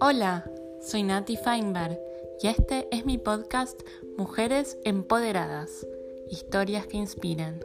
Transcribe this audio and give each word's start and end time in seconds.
Hola, 0.00 0.48
soy 0.80 1.02
Nati 1.02 1.36
Feinberg 1.36 1.98
y 2.40 2.46
este 2.46 2.86
es 2.92 3.04
mi 3.04 3.18
podcast 3.18 3.80
Mujeres 4.16 4.78
Empoderadas, 4.84 5.84
historias 6.30 6.86
que 6.86 6.98
inspiran. 6.98 7.58